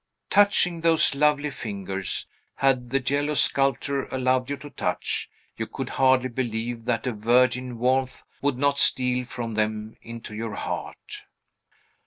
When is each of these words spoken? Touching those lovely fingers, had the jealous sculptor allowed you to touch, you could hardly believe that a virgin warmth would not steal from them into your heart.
Touching 0.31 0.81
those 0.81 1.13
lovely 1.13 1.51
fingers, 1.51 2.25
had 2.55 2.89
the 2.89 2.99
jealous 2.99 3.41
sculptor 3.43 4.05
allowed 4.05 4.49
you 4.49 4.57
to 4.57 4.71
touch, 4.71 5.29
you 5.57 5.67
could 5.67 5.89
hardly 5.89 6.27
believe 6.29 6.85
that 6.85 7.05
a 7.05 7.11
virgin 7.11 7.77
warmth 7.77 8.23
would 8.41 8.57
not 8.57 8.79
steal 8.79 9.23
from 9.23 9.53
them 9.53 9.93
into 10.01 10.33
your 10.33 10.55
heart. 10.55 11.21